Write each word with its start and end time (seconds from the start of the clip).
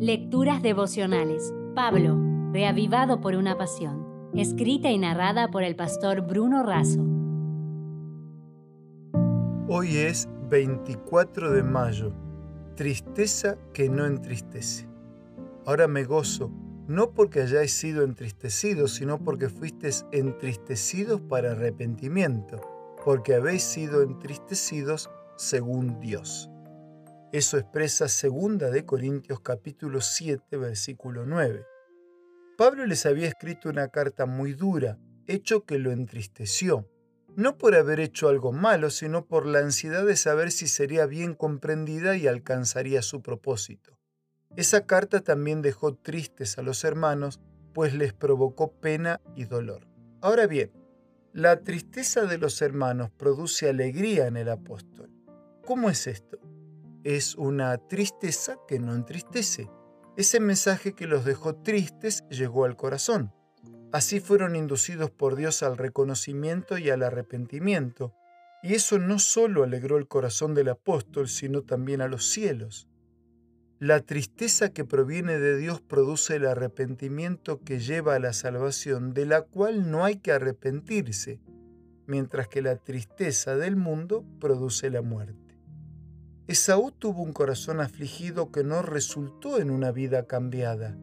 Lecturas 0.00 0.62
devocionales. 0.62 1.52
Pablo, 1.74 2.16
reavivado 2.52 3.20
por 3.20 3.34
una 3.34 3.58
pasión. 3.58 4.30
Escrita 4.32 4.92
y 4.92 4.98
narrada 4.98 5.50
por 5.50 5.64
el 5.64 5.74
pastor 5.74 6.20
Bruno 6.20 6.62
Razo. 6.62 7.04
Hoy 9.66 9.96
es 9.96 10.28
24 10.48 11.50
de 11.50 11.64
mayo. 11.64 12.12
Tristeza 12.76 13.58
que 13.74 13.88
no 13.88 14.06
entristece. 14.06 14.88
Ahora 15.66 15.88
me 15.88 16.04
gozo, 16.04 16.52
no 16.86 17.10
porque 17.10 17.40
hayáis 17.40 17.72
sido 17.72 18.04
entristecidos, 18.04 18.94
sino 18.94 19.18
porque 19.18 19.48
fuisteis 19.48 20.06
entristecidos 20.12 21.20
para 21.22 21.50
arrepentimiento, 21.50 22.60
porque 23.04 23.34
habéis 23.34 23.64
sido 23.64 24.02
entristecidos 24.04 25.10
según 25.34 25.98
Dios. 25.98 26.48
Eso 27.30 27.58
expresa 27.58 28.06
2 28.06 28.72
de 28.72 28.86
Corintios 28.86 29.40
capítulo 29.40 30.00
7 30.00 30.56
versículo 30.56 31.26
9. 31.26 31.62
Pablo 32.56 32.86
les 32.86 33.04
había 33.04 33.28
escrito 33.28 33.68
una 33.68 33.88
carta 33.88 34.24
muy 34.24 34.54
dura, 34.54 34.98
hecho 35.26 35.66
que 35.66 35.78
lo 35.78 35.92
entristeció, 35.92 36.88
no 37.36 37.58
por 37.58 37.74
haber 37.74 38.00
hecho 38.00 38.30
algo 38.30 38.52
malo, 38.52 38.88
sino 38.88 39.26
por 39.26 39.44
la 39.44 39.58
ansiedad 39.58 40.06
de 40.06 40.16
saber 40.16 40.50
si 40.50 40.68
sería 40.68 41.04
bien 41.04 41.34
comprendida 41.34 42.16
y 42.16 42.26
alcanzaría 42.26 43.02
su 43.02 43.20
propósito. 43.20 43.98
Esa 44.56 44.86
carta 44.86 45.20
también 45.20 45.60
dejó 45.60 45.94
tristes 45.96 46.56
a 46.56 46.62
los 46.62 46.82
hermanos, 46.82 47.40
pues 47.74 47.94
les 47.94 48.14
provocó 48.14 48.72
pena 48.72 49.20
y 49.36 49.44
dolor. 49.44 49.86
Ahora 50.22 50.46
bien, 50.46 50.72
la 51.34 51.62
tristeza 51.62 52.24
de 52.24 52.38
los 52.38 52.62
hermanos 52.62 53.10
produce 53.10 53.68
alegría 53.68 54.28
en 54.28 54.38
el 54.38 54.48
apóstol. 54.48 55.10
¿Cómo 55.66 55.90
es 55.90 56.06
esto? 56.06 56.38
Es 57.04 57.34
una 57.36 57.76
tristeza 57.78 58.56
que 58.66 58.78
no 58.78 58.94
entristece. 58.94 59.70
Ese 60.16 60.40
mensaje 60.40 60.94
que 60.94 61.06
los 61.06 61.24
dejó 61.24 61.54
tristes 61.56 62.24
llegó 62.28 62.64
al 62.64 62.76
corazón. 62.76 63.32
Así 63.92 64.20
fueron 64.20 64.56
inducidos 64.56 65.10
por 65.10 65.36
Dios 65.36 65.62
al 65.62 65.78
reconocimiento 65.78 66.76
y 66.76 66.90
al 66.90 67.02
arrepentimiento, 67.02 68.14
y 68.62 68.74
eso 68.74 68.98
no 68.98 69.18
solo 69.18 69.62
alegró 69.62 69.96
el 69.96 70.08
corazón 70.08 70.54
del 70.54 70.68
apóstol, 70.68 71.28
sino 71.28 71.62
también 71.62 72.00
a 72.00 72.08
los 72.08 72.26
cielos. 72.26 72.88
La 73.78 74.00
tristeza 74.00 74.70
que 74.70 74.84
proviene 74.84 75.38
de 75.38 75.56
Dios 75.56 75.80
produce 75.80 76.34
el 76.36 76.46
arrepentimiento 76.46 77.60
que 77.62 77.78
lleva 77.78 78.16
a 78.16 78.18
la 78.18 78.32
salvación, 78.32 79.14
de 79.14 79.24
la 79.24 79.42
cual 79.42 79.90
no 79.90 80.04
hay 80.04 80.16
que 80.16 80.32
arrepentirse, 80.32 81.40
mientras 82.06 82.48
que 82.48 82.60
la 82.60 82.76
tristeza 82.76 83.56
del 83.56 83.76
mundo 83.76 84.24
produce 84.40 84.90
la 84.90 85.02
muerte. 85.02 85.47
Esaú 86.48 86.92
tuvo 86.92 87.22
un 87.22 87.34
corazón 87.34 87.78
afligido 87.78 88.50
que 88.50 88.64
no 88.64 88.80
resultó 88.80 89.58
en 89.58 89.70
una 89.70 89.92
vida 89.92 90.26
cambiada. 90.26 90.96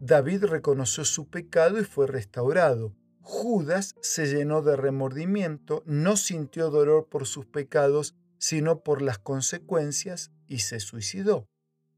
David 0.00 0.46
reconoció 0.46 1.04
su 1.04 1.28
pecado 1.28 1.78
y 1.78 1.84
fue 1.84 2.08
restaurado. 2.08 2.96
Judas 3.20 3.94
se 4.00 4.26
llenó 4.26 4.62
de 4.62 4.74
remordimiento, 4.74 5.84
no 5.86 6.16
sintió 6.16 6.70
dolor 6.70 7.06
por 7.08 7.28
sus 7.28 7.46
pecados, 7.46 8.16
sino 8.38 8.80
por 8.80 9.00
las 9.00 9.20
consecuencias, 9.20 10.32
y 10.48 10.58
se 10.58 10.80
suicidó. 10.80 11.46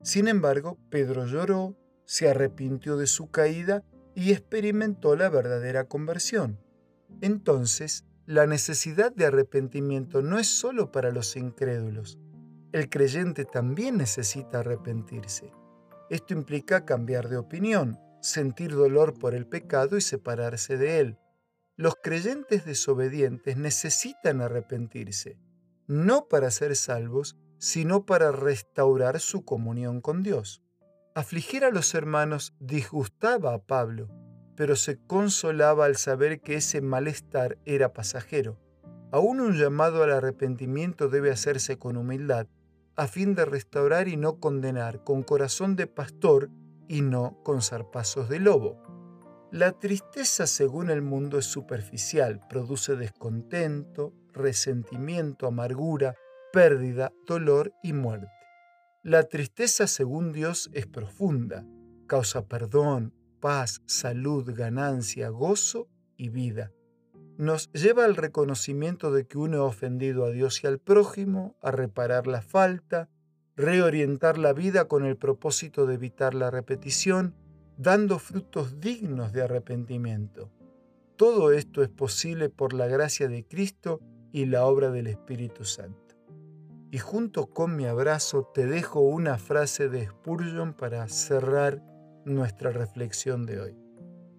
Sin 0.03 0.29
embargo, 0.29 0.79
Pedro 0.91 1.25
lloró, 1.25 1.79
se 2.05 2.29
arrepintió 2.29 2.99
de 2.99 3.07
su 3.07 3.31
caída 3.31 3.85
y 4.15 4.33
experimentó 4.33 5.17
la 5.17 5.31
verdadera 5.31 5.85
conversión. 5.85 6.61
Entonces, 7.23 8.05
la 8.27 8.47
necesidad 8.47 9.13
de 9.13 9.25
arrepentimiento 9.25 10.21
no 10.21 10.39
es 10.39 10.49
sólo 10.49 10.93
para 10.93 11.11
los 11.11 11.37
incrédulos, 11.37 12.19
el 12.73 12.89
creyente 12.89 13.45
también 13.45 13.99
necesita 13.99 14.61
arrepentirse. 14.61 15.53
Esto 16.09 16.33
implica 16.33 16.85
cambiar 16.85 17.29
de 17.29 17.37
opinión, 17.37 17.99
sentir 18.23 18.73
dolor 18.73 19.19
por 19.19 19.35
el 19.35 19.47
pecado 19.47 19.97
y 19.97 20.01
separarse 20.01 20.77
de 20.79 20.99
él. 21.01 21.19
Los 21.77 21.95
creyentes 22.03 22.65
desobedientes 22.65 23.57
necesitan 23.57 24.41
arrepentirse, 24.41 25.39
no 25.87 26.29
para 26.29 26.51
ser 26.51 26.77
salvos, 26.77 27.37
sino 27.59 28.07
para 28.07 28.33
restaurar 28.33 29.21
su 29.21 29.45
comunión 29.45 30.01
con 30.01 30.23
Dios. 30.23 30.63
Afligir 31.15 31.65
a 31.65 31.71
los 31.71 31.95
hermanos 31.95 32.55
disgustaba 32.59 33.53
a 33.55 33.59
Pablo, 33.59 34.09
pero 34.57 34.77
se 34.77 34.99
consolaba 34.99 35.85
al 35.85 35.97
saber 35.97 36.41
que 36.41 36.55
ese 36.55 36.81
malestar 36.81 37.59
era 37.65 37.93
pasajero. 37.93 38.59
Aún 39.11 39.41
un 39.41 39.59
llamado 39.59 40.03
al 40.03 40.13
arrepentimiento 40.13 41.09
debe 41.09 41.31
hacerse 41.31 41.79
con 41.79 41.97
humildad, 41.97 42.47
a 42.97 43.07
fin 43.07 43.35
de 43.35 43.45
restaurar 43.45 44.09
y 44.09 44.17
no 44.17 44.39
condenar, 44.39 45.03
con 45.05 45.23
corazón 45.23 45.77
de 45.77 45.87
pastor 45.87 46.51
y 46.89 47.01
no 47.01 47.43
con 47.43 47.63
zarpazos 47.63 48.29
de 48.29 48.41
lobo. 48.41 48.83
La 49.51 49.73
tristeza 49.73 50.47
según 50.47 50.91
el 50.91 51.03
mundo 51.03 51.39
es 51.39 51.47
superficial, 51.47 52.41
produce 52.49 52.97
descontento, 52.97 54.13
resentimiento, 54.33 55.47
amargura, 55.47 56.15
pérdida, 56.53 57.13
dolor 57.27 57.73
y 57.83 57.93
muerte. 57.93 58.29
La 59.03 59.25
tristeza 59.25 59.87
según 59.87 60.33
Dios 60.33 60.71
es 60.73 60.87
profunda, 60.87 61.67
causa 62.07 62.47
perdón, 62.47 63.15
paz, 63.41 63.83
salud, 63.87 64.51
ganancia, 64.55 65.29
gozo 65.29 65.89
y 66.17 66.29
vida 66.29 66.73
nos 67.43 67.73
lleva 67.73 68.05
al 68.05 68.15
reconocimiento 68.15 69.11
de 69.11 69.27
que 69.27 69.37
uno 69.37 69.63
ha 69.63 69.65
ofendido 69.65 70.25
a 70.25 70.31
Dios 70.31 70.63
y 70.63 70.69
al 70.69 70.79
prójimo, 70.79 71.57
a 71.61 71.73
reparar 71.73 72.29
la 72.29 72.41
falta, 72.41 73.09
reorientar 73.57 74.39
la 74.39 74.53
vida 74.53 74.87
con 74.87 75.05
el 75.05 75.17
propósito 75.17 75.85
de 75.85 75.95
evitar 75.95 76.35
la 76.35 76.53
repetición, 76.53 77.35
dando 77.77 78.21
frutos 78.21 78.79
dignos 78.79 79.33
de 79.33 79.43
arrepentimiento. 79.43 80.53
Todo 81.17 81.51
esto 81.51 81.83
es 81.83 81.89
posible 81.89 82.49
por 82.49 82.75
la 82.75 82.87
gracia 82.87 83.27
de 83.27 83.45
Cristo 83.45 83.99
y 84.31 84.47
la 84.47 84.65
obra 84.65 84.93
del 84.93 85.09
Espíritu 85.09 85.65
Santo. 85.65 86.15
Y 86.93 86.99
junto 86.99 87.47
con 87.47 87.75
mi 87.75 87.87
abrazo 87.87 88.49
te 88.55 88.67
dejo 88.67 89.01
una 89.01 89.37
frase 89.37 89.89
de 89.89 90.07
Spurgeon 90.07 90.75
para 90.75 91.09
cerrar 91.09 91.83
nuestra 92.25 92.71
reflexión 92.71 93.47
de 93.47 93.61
hoy. 93.61 93.82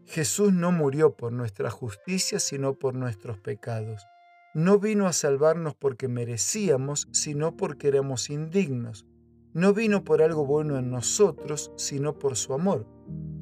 Jesús 0.06 0.53
no 0.53 0.72
murió 0.72 1.16
por 1.16 1.31
nuestra 1.31 1.69
justicia, 1.69 2.40
sino 2.40 2.74
por 2.74 2.94
nuestros 2.94 3.40
pecados. 3.40 4.06
No 4.53 4.78
vino 4.78 5.08
a 5.08 5.14
salvarnos 5.14 5.75
porque 5.75 6.08
merecíamos, 6.08 7.08
sino 7.12 7.56
porque 7.58 7.88
éramos 7.88 8.30
indignos. 8.30 9.06
No 9.53 9.74
vino 9.74 10.03
por 10.03 10.22
algo 10.22 10.46
bueno 10.46 10.78
en 10.78 10.92
nosotros, 10.92 11.72
sino 11.78 12.19
por 12.19 12.36
su 12.36 12.53
amor. 12.53 12.88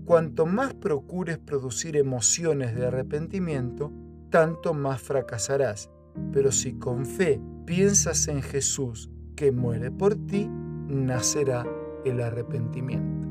Cuanto 0.06 0.46
más 0.46 0.74
procures 0.74 1.38
producir 1.38 1.98
emociones 1.98 2.76
de 2.76 2.88
arrepentimiento, 2.88 3.92
tanto 4.30 4.74
más 4.74 5.02
fracasarás. 5.02 5.90
Pero 6.32 6.52
si 6.52 6.74
con 6.74 7.06
fe 7.06 7.42
piensas 7.66 8.28
en 8.28 8.42
Jesús 8.42 9.10
que 9.36 9.52
muere 9.52 9.92
por 9.92 10.16
ti, 10.16 10.48
nacerá 10.88 11.66
el 12.06 12.22
arrepentimiento. 12.22 13.31